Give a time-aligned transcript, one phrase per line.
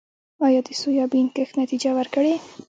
[0.45, 2.33] آیا د سویابین کښت نتیجه ورکړې؟